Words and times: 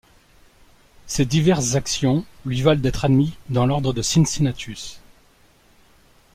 Ces 1.05 1.25
diverses 1.25 1.75
actions 1.75 2.25
lui 2.47 2.63
valent 2.63 2.81
d’être 2.81 3.05
admis 3.05 3.35
dans 3.49 3.67
l’ordre 3.67 3.93
de 3.93 4.01
Cincinnatus. 4.01 4.99